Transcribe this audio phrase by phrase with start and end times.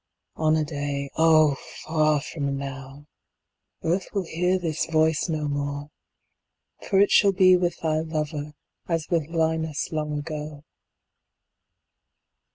[0.35, 1.55] On a day (Oh,
[1.85, 3.05] far from now!)
[3.83, 5.91] Earth will hear this voice no more;
[6.81, 8.53] 10 For it shall be with thy lover
[8.87, 10.63] As with Linus long ago.